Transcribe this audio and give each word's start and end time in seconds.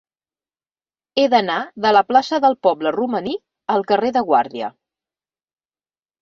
He 1.19 1.25
d'anar 1.33 1.57
de 1.85 1.91
la 1.95 2.01
plaça 2.07 2.39
del 2.45 2.57
Poble 2.69 2.95
Romaní 2.97 3.37
al 3.75 3.87
carrer 3.93 4.11
de 4.17 4.25
Guàrdia. 4.31 4.73